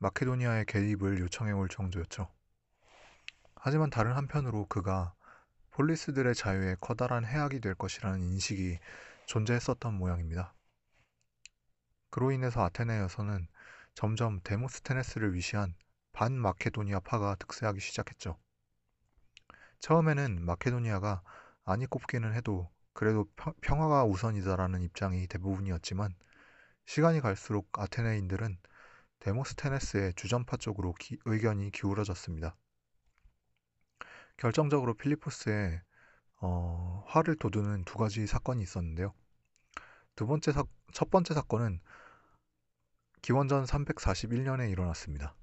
마케도니아의 0.00 0.66
개입을 0.66 1.18
요청해 1.20 1.52
올 1.52 1.70
정도였죠. 1.70 2.30
하지만 3.54 3.88
다른 3.88 4.12
한편으로 4.12 4.66
그가 4.66 5.14
폴리스들의 5.70 6.34
자유에 6.34 6.76
커다란 6.78 7.24
해악이 7.24 7.60
될 7.60 7.74
것이라는 7.74 8.22
인식이 8.22 8.78
존재했었던 9.24 9.94
모양입니다. 9.94 10.52
그로 12.10 12.32
인해서 12.32 12.64
아테네에서는 12.64 13.46
점점 13.94 14.40
데모스테네스를 14.42 15.34
위시한 15.34 15.74
반마케도니아파가 16.12 17.36
득세하기 17.36 17.80
시작했죠. 17.80 18.38
처음에는 19.78 20.44
마케도니아가 20.44 21.22
아니 21.64 21.86
꼽기는 21.86 22.34
해도 22.34 22.68
그래도 22.92 23.26
평화가 23.60 24.04
우선이다라는 24.04 24.82
입장이 24.82 25.26
대부분이었지만 25.28 26.14
시간이 26.84 27.20
갈수록 27.20 27.68
아테네인들은 27.78 28.58
데모스테네스의 29.20 30.14
주전파 30.14 30.56
쪽으로 30.56 30.94
기, 30.94 31.18
의견이 31.24 31.70
기울어졌습니다. 31.70 32.56
결정적으로 34.36 34.94
필리포스의 34.94 35.80
어, 36.40 37.04
화를 37.06 37.36
돋우는 37.36 37.84
두 37.84 37.98
가지 37.98 38.26
사건이 38.26 38.62
있었는데요. 38.62 39.12
두 40.16 40.26
번째 40.26 40.52
사, 40.52 40.64
첫 40.92 41.10
번째 41.10 41.34
사건은 41.34 41.80
기원전 43.22 43.64
341년에 43.64 44.70
일어났습니다. 44.70 45.34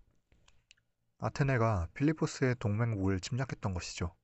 아테네가 1.19 1.89
필리포스의 1.93 2.55
동맹국을 2.59 3.19
침략했던 3.19 3.73
것이죠. 3.75 4.15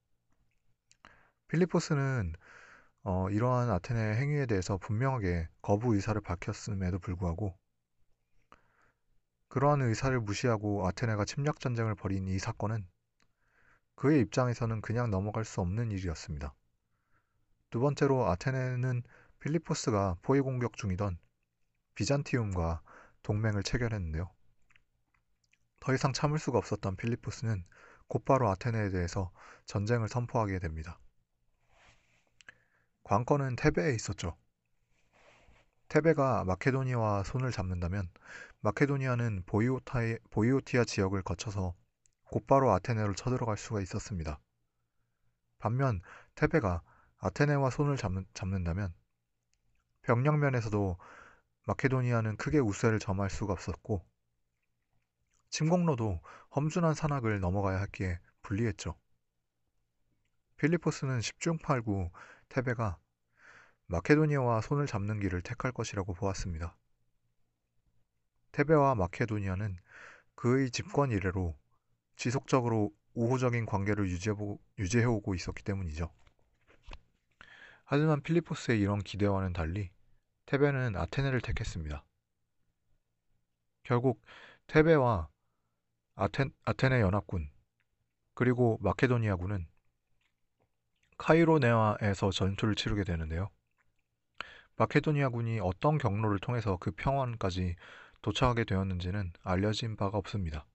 필리포스는 1.48 2.34
어, 3.04 3.30
이러한 3.30 3.70
아테네의 3.70 4.16
행위에 4.16 4.46
대해서 4.48 4.78
분명하게 4.78 5.50
거부 5.62 5.94
의사를 5.94 6.20
밝혔음에도 6.20 6.98
불구하고 6.98 7.56
그러한 9.50 9.82
의사를 9.84 10.20
무시하고 10.20 10.88
아테네가 10.88 11.26
침략 11.26 11.60
전쟁을 11.60 11.94
벌인 11.94 12.28
이 12.28 12.39
사건은 12.39 12.88
그의 13.94 14.22
입장에서는 14.22 14.82
그냥 14.82 15.12
넘어갈 15.12 15.46
수 15.46 15.62
없는 15.62 15.92
일이었습니다. 15.92 16.56
두 17.70 17.80
번째로 17.80 18.28
아테네는 18.30 19.04
필리포스가 19.42 20.18
포위 20.24 20.42
공격 20.42 20.76
중이던 20.76 21.20
비잔티움과 21.94 22.82
동맹을 23.23 23.63
체결했는데요. 23.63 24.29
더 25.79 25.93
이상 25.93 26.13
참을 26.13 26.39
수가 26.39 26.59
없었던 26.59 26.95
필리포스는 26.95 27.65
곧바로 28.07 28.49
아테네에 28.49 28.89
대해서 28.89 29.31
전쟁을 29.65 30.07
선포하게 30.07 30.59
됩니다. 30.59 30.99
관건은 33.03 33.55
테베에 33.57 33.93
있었죠. 33.95 34.38
테베가 35.89 36.45
마케도니아와 36.45 37.23
손을 37.23 37.51
잡는다면 37.51 38.09
마케도니아는 38.62 39.43
보이오타이, 39.45 40.17
보이오티아 40.29 40.86
지역을 40.86 41.21
거쳐서 41.21 41.75
곧바로 42.31 42.71
아테네로 42.71 43.13
쳐들어갈 43.13 43.57
수가 43.57 43.81
있었습니다. 43.81 44.39
반면 45.59 46.01
테베가 46.36 46.81
아테네와 47.19 47.69
손을 47.69 47.97
잡는, 47.97 48.25
잡는다면 48.33 48.93
병력면에서도 50.01 50.97
마케도니아는 51.65 52.38
크게 52.38 52.60
우세를 52.60 52.99
점할 52.99 53.30
수가 53.30 53.54
없었고 53.54 54.06
침공로도 55.49 56.19
험준한 56.56 56.93
산악을 56.93 57.39
넘어가야 57.39 57.80
했기에 57.80 58.19
불리했죠. 58.41 58.95
필리포스는 60.58 61.19
10중 61.19 61.62
8구 61.62 62.10
테베가 62.49 62.97
마케도니아와 63.88 64.62
손을 64.62 64.88
잡는 64.88 65.19
길을 65.19 65.41
택할 65.41 65.71
것이라고 65.71 66.13
보았습니다. 66.13 66.76
테베와 68.52 68.95
마케도니아는 68.95 69.78
그의 70.36 70.71
집권 70.71 71.12
이래로 71.12 71.56
지속적으로 72.15 72.91
우호적인 73.13 73.65
관계를 73.65 74.10
유지해오고 74.80 75.36
있었기 75.36 75.63
때문이죠. 75.63 76.12
하지만 77.86 78.21
필리포스의 78.21 78.80
이런 78.80 78.99
기대와는 78.99 79.54
달리 79.54 79.91
테베는 80.54 80.96
아테네를 80.96 81.42
택했습니다. 81.42 82.06
결국 83.82 84.22
테베와 84.68 85.28
아테, 86.13 86.46
아테네 86.63 87.02
연합군 87.02 87.50
그리고 88.36 88.78
마케도니아군은 88.82 89.66
카이로네아에서 91.18 92.30
전투를 92.30 92.76
치르게 92.76 93.04
되는데요. 93.04 93.50
마케도니아군이 94.76 95.60
어떤 95.60 95.98
경로를 95.98 96.38
통해서 96.38 96.78
그 96.78 96.92
평원까지 96.92 97.76
도착하게 98.22 98.66
되었는지는 98.66 99.34
알려진 99.42 99.96
바가 99.96 100.20
없습니다. 100.20 100.68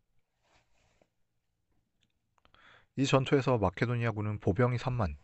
이 2.97 3.07
전투에서 3.07 3.59
마케도니아군은 3.59 4.41
보병이 4.41 4.77
3만, 4.77 5.17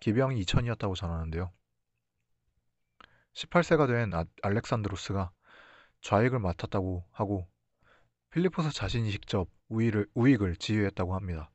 기병이 0.00 0.42
2천이었다고 0.42 0.96
전하는데요. 0.96 1.52
18세가 3.34 3.86
된 3.86 4.14
아, 4.14 4.24
알렉산드로스가 4.42 5.30
좌익을 6.00 6.38
맡았다고 6.38 7.04
하고 7.10 7.48
필리포스 8.30 8.70
자신이 8.70 9.10
직접 9.10 9.48
우익을, 9.68 10.06
우익을 10.14 10.56
지휘했다고 10.56 11.14
합니다. 11.14 11.50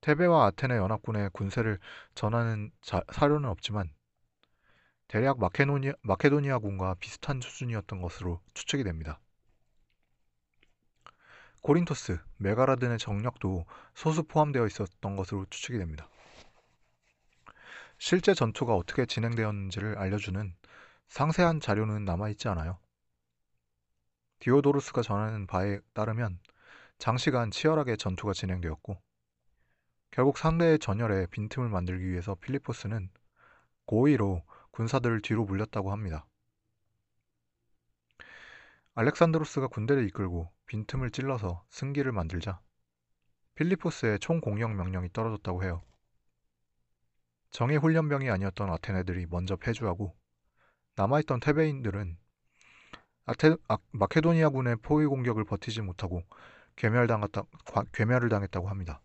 테베와 0.00 0.46
아테네 0.46 0.76
연합군의 0.76 1.30
군세를 1.32 1.78
전하는 2.14 2.70
자, 2.80 3.02
사료는 3.12 3.48
없지만 3.48 3.92
대략 5.08 5.38
마케도니아, 5.38 5.92
마케도니아군과 6.02 6.94
비슷한 7.00 7.40
수준이었던 7.40 8.00
것으로 8.00 8.40
추측이 8.54 8.84
됩니다. 8.84 9.20
코린토스, 11.62 12.18
메가라든의 12.36 12.98
정력도 12.98 13.66
소수 13.94 14.22
포함되어 14.22 14.66
있었던 14.66 15.16
것으로 15.16 15.46
추측이 15.50 15.78
됩니다. 15.78 16.08
실제 17.98 18.32
전투가 18.32 18.74
어떻게 18.74 19.06
진행되었는지를 19.06 19.98
알려주는 19.98 20.54
상세한 21.08 21.60
자료는 21.60 22.04
남아있지 22.04 22.48
않아요. 22.48 22.78
디오도루스가 24.38 25.02
전하는 25.02 25.46
바에 25.46 25.80
따르면 25.94 26.38
장시간 26.98 27.50
치열하게 27.50 27.96
전투가 27.96 28.32
진행되었고 28.32 29.00
결국 30.10 30.38
상대의 30.38 30.78
전열에 30.78 31.26
빈틈을 31.26 31.68
만들기 31.68 32.08
위해서 32.08 32.34
필리포스는 32.36 33.10
고의로 33.86 34.42
군사들을 34.70 35.22
뒤로 35.22 35.44
물렸다고 35.44 35.90
합니다. 35.90 36.26
알렉산드로스가 38.94 39.68
군대를 39.68 40.06
이끌고 40.08 40.50
빈틈을 40.66 41.10
찔러서 41.10 41.64
승기를 41.70 42.12
만들자 42.12 42.60
필리포스의 43.54 44.18
총공격 44.20 44.74
명령이 44.74 45.12
떨어졌다고 45.12 45.64
해요. 45.64 45.82
정예 47.50 47.76
훈련병이 47.76 48.30
아니었던 48.30 48.70
아테네들이 48.70 49.26
먼저 49.26 49.56
패주하고 49.56 50.14
남아있던 50.96 51.40
테베인들은 51.40 52.18
아테, 53.26 53.56
아, 53.68 53.78
마케도니아 53.92 54.48
군의 54.50 54.76
포위 54.76 55.06
공격을 55.06 55.44
버티지 55.44 55.82
못하고 55.82 56.22
괴멸당했다, 56.76 57.42
괴멸을 57.92 58.28
당했다고 58.28 58.68
합니다. 58.68 59.00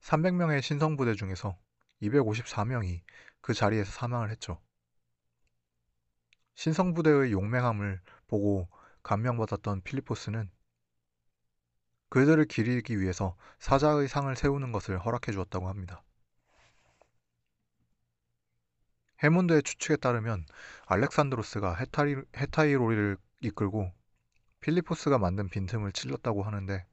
300명의 0.00 0.62
신성부대 0.62 1.14
중에서 1.14 1.58
254명이 2.02 3.02
그 3.40 3.54
자리에서 3.54 3.90
사망을 3.90 4.30
했죠. 4.30 4.60
신성부대의 6.54 7.32
용맹함을 7.32 8.00
보고 8.26 8.68
감명받았던 9.02 9.82
필리포스는 9.82 10.50
그들을 12.10 12.44
기리기 12.46 13.00
위해서 13.00 13.36
사자의 13.58 14.08
상을 14.08 14.34
세우는 14.34 14.72
것을 14.72 14.98
허락해 14.98 15.32
주었다고 15.32 15.68
합니다. 15.68 16.02
해문드의 19.22 19.62
추측에 19.62 19.96
따르면 19.96 20.46
알렉산드로스가 20.86 21.74
헤타리, 21.74 22.16
헤타이로리를 22.36 23.16
이끌고 23.40 23.92
필리포스가 24.60 25.18
만든 25.18 25.48
빈틈을 25.48 25.92
찔렀다고 25.92 26.42
하는데 26.42 26.86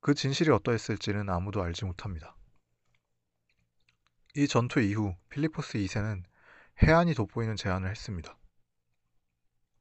그 0.00 0.14
진실이 0.14 0.50
어떠했을지는 0.50 1.28
아무도 1.28 1.62
알지 1.62 1.84
못합니다. 1.84 2.36
이 4.36 4.46
전투 4.46 4.80
이후 4.80 5.16
필리포스 5.30 5.78
2세는 5.78 6.22
해안이 6.82 7.14
돋보이는 7.14 7.56
제안을 7.56 7.90
했습니다. 7.90 8.36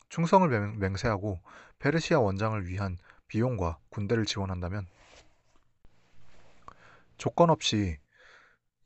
충성을 0.09 0.47
맹세하고 0.77 1.41
페르시아 1.79 2.19
원장을 2.19 2.67
위한 2.67 2.97
비용과 3.27 3.79
군대를 3.89 4.25
지원한다면 4.25 4.87
조건 7.17 7.49
없이 7.49 7.97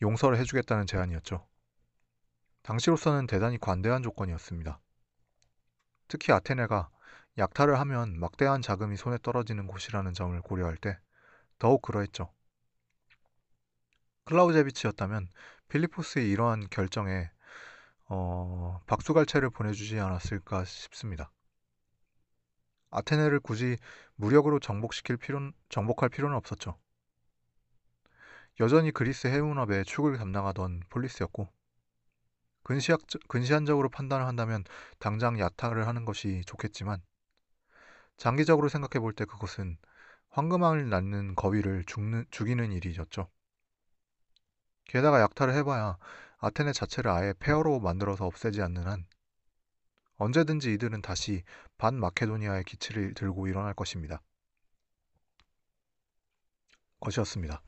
용서를 0.02 0.38
해주겠다는 0.39 0.88
제안이었죠. 0.88 1.48
당시로서는 2.69 3.25
대단히 3.25 3.58
관대한 3.58 4.03
조건이었습니다. 4.03 4.79
특히 6.08 6.32
아테네가 6.32 6.91
약탈을 7.39 7.79
하면 7.79 8.19
막대한 8.19 8.62
자금이 8.62 8.95
손에 8.95 9.17
떨어지는 9.23 9.65
곳이라는 9.65 10.13
점을 10.13 10.39
고려할 10.39 10.77
때 10.77 10.99
더욱 11.58 11.82
그러했죠. 11.82 12.32
클라우제비치였다면 14.25 15.29
필리포스의 15.69 16.29
이러한 16.29 16.67
결정에 16.69 17.32
어, 18.05 18.79
박수갈채를 18.86 19.49
보내주지 19.49 19.99
않았을까 19.99 20.63
싶습니다. 20.65 21.32
아테네를 22.91 23.39
굳이 23.39 23.77
무력으로 24.13 24.60
정복시킬 24.60 25.17
필요, 25.17 25.51
정복할 25.69 26.10
필요는 26.10 26.38
없었죠. 26.38 26.77
여전히 28.60 28.91
그리스 28.91 29.25
해운업의 29.25 29.86
축을 29.86 30.19
담당하던 30.19 30.84
폴리스였고 30.89 31.49
근시학, 32.63 33.02
근시안적으로 33.28 33.89
판단을 33.89 34.26
한다면 34.28 34.63
당장 35.00 35.39
야타를 35.39 35.88
하는 35.88 36.06
것이 36.06 36.43
좋겠지만 36.45 37.02
장기적으로 38.17 38.69
생각해 38.69 39.00
볼 39.02 39.13
때 39.13 39.26
그것은 39.26 39.78
황금알을 40.30 40.89
낳는 40.89 41.36
거위를 41.36 41.84
죽는, 41.86 42.26
죽이는 42.32 42.72
일이었죠. 42.72 43.30
게다가 44.86 45.22
약탈을 45.22 45.54
해봐야 45.56 45.98
아테네 46.39 46.74
자체를 46.74 47.12
아예 47.12 47.34
폐허로 47.39 47.80
만들어서 47.80 48.26
없애지 48.26 48.62
않는 48.62 48.88
한 48.88 49.06
언제든지 50.17 50.74
이들은 50.74 51.02
다시 51.02 51.43
반 51.78 51.95
마케도니아의 52.00 52.63
기치를 52.65 53.13
들고 53.13 53.48
일어날 53.48 53.74
것입니다. 53.74 54.22
것이었습니다. 57.00 57.62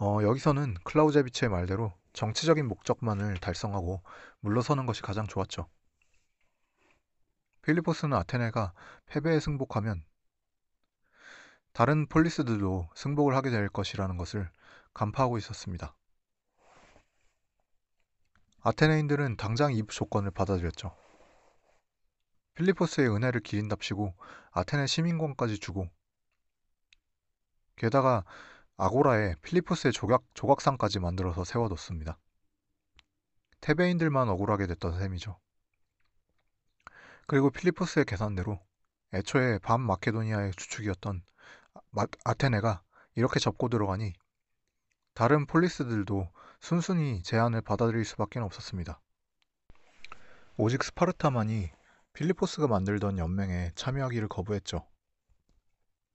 어, 0.00 0.18
여기서는 0.22 0.74
클라우제비치의 0.84 1.50
말대로 1.50 1.92
정치적인 2.12 2.66
목적만을 2.66 3.38
달성하고 3.38 4.02
물러서는 4.40 4.86
것이 4.86 5.02
가장 5.02 5.26
좋았죠. 5.26 5.68
필리포스는 7.62 8.16
아테네가 8.18 8.72
패배에 9.06 9.40
승복하면 9.40 10.04
다른 11.72 12.06
폴리스들도 12.06 12.88
승복을 12.94 13.34
하게 13.34 13.50
될 13.50 13.68
것이라는 13.68 14.16
것을 14.16 14.48
간파하고 14.92 15.38
있었습니다. 15.38 15.94
아테네인들은 18.60 19.36
당장 19.36 19.72
이 19.72 19.84
조건을 19.86 20.30
받아들였죠. 20.30 20.96
필리포스의 22.54 23.08
은혜를 23.08 23.40
기린답시고 23.40 24.14
아테네 24.52 24.86
시민권까지 24.86 25.58
주고 25.58 25.88
게다가 27.76 28.24
아고라에 28.76 29.34
필리포스의 29.42 29.92
조각, 29.92 30.24
조각상까지 30.34 30.98
만들어서 30.98 31.44
세워뒀습니다. 31.44 32.18
테베인들만 33.60 34.28
억울하게 34.28 34.66
됐던 34.66 34.98
셈이죠. 34.98 35.38
그리고 37.26 37.50
필리포스의 37.50 38.04
계산대로 38.04 38.60
애초에 39.12 39.58
반마케도니아의 39.60 40.52
주축이었던 40.52 41.22
마- 41.90 42.06
아테네가 42.24 42.82
이렇게 43.14 43.38
접고 43.38 43.68
들어가니 43.68 44.12
다른 45.14 45.46
폴리스들도 45.46 46.28
순순히 46.60 47.22
제안을 47.22 47.60
받아들일 47.62 48.04
수밖에 48.04 48.40
없었습니다. 48.40 49.00
오직 50.56 50.82
스파르타만이 50.82 51.70
필리포스가 52.12 52.66
만들던 52.66 53.18
연맹에 53.18 53.70
참여하기를 53.76 54.28
거부했죠. 54.28 54.86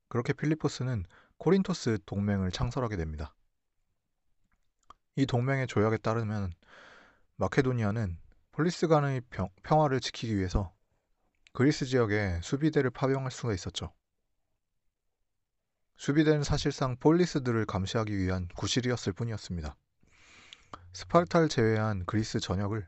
그렇게 0.09 0.33
필리포스는 0.33 1.05
코린토스 1.39 1.99
동맹을 2.06 2.52
창설하게 2.52 2.97
됩니다. 2.97 3.34
이 5.15 5.25
동맹의 5.25 5.67
조약에 5.67 5.97
따르면 5.97 6.52
마케도니아는 7.38 8.19
폴리스 8.52 8.88
간의 8.88 9.21
평, 9.30 9.47
평화를 9.63 10.02
지키기 10.02 10.36
위해서 10.36 10.73
그리스 11.54 11.86
지역에 11.86 12.41
수비대를 12.43 12.89
파병할 12.89 13.32
수가 13.32 13.54
있었죠. 13.54 13.93
수비대는 15.95 16.43
사실상 16.43 16.97
폴리스들을 16.97 17.65
감시하기 17.65 18.17
위한 18.17 18.49
구실이었을 18.58 19.13
뿐이었습니다. 19.13 19.78
스파르타를 20.91 21.47
제외한 21.47 22.06
그리스 22.06 22.41
전역을 22.41 22.86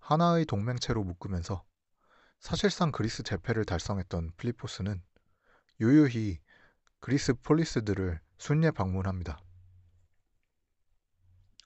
하나의 0.00 0.44
동맹체로 0.46 1.04
묶으면서 1.04 1.64
사실상 2.40 2.90
그리스 2.90 3.22
제패를 3.22 3.64
달성했던 3.64 4.32
필리포스는 4.36 5.00
유유히 5.80 6.40
그리스 7.02 7.34
폴리스들을 7.34 8.20
순례 8.38 8.70
방문합니다. 8.70 9.40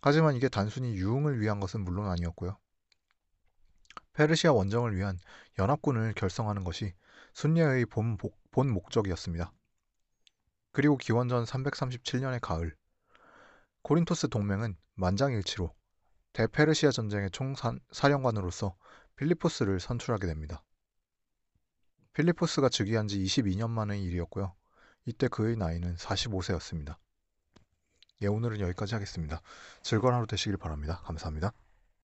하지만 0.00 0.34
이게 0.34 0.48
단순히 0.48 0.94
유흥을 0.94 1.40
위한 1.40 1.60
것은 1.60 1.84
물론 1.84 2.08
아니었고요. 2.08 2.56
페르시아 4.14 4.54
원정을 4.54 4.96
위한 4.96 5.18
연합군을 5.58 6.14
결성하는 6.14 6.64
것이 6.64 6.94
순례의 7.34 7.84
본, 7.84 8.16
복- 8.16 8.40
본 8.50 8.70
목적이었습니다. 8.70 9.52
그리고 10.72 10.96
기원전 10.96 11.44
337년의 11.44 12.40
가을, 12.40 12.74
코린토스 13.82 14.30
동맹은 14.30 14.74
만장일치로 14.94 15.70
대페르시아 16.32 16.90
전쟁의 16.90 17.30
총사령관으로서 17.30 18.74
필리포스를 19.16 19.80
선출하게 19.80 20.28
됩니다. 20.28 20.64
필리포스가 22.14 22.70
즉위한 22.70 23.06
지 23.06 23.22
22년 23.22 23.68
만의 23.68 24.02
일이었고요. 24.02 24.54
이때 25.06 25.28
그의 25.28 25.56
나이는 25.56 25.96
45세였습니다. 25.96 26.96
예, 28.22 28.26
오늘은 28.26 28.60
여기까지 28.60 28.94
하겠습니다. 28.94 29.40
즐거운 29.82 30.14
하루 30.14 30.26
되시길 30.26 30.56
바랍니다. 30.56 31.00
감사합니다. 31.04 31.52